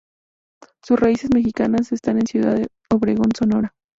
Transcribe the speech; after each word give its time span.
Sus 0.83 0.99
raíces 0.99 1.29
mexicanas 1.31 1.91
están 1.91 2.17
en 2.17 2.25
Ciudad 2.25 2.59
Obregón, 2.91 3.29
Sonora. 3.37 3.75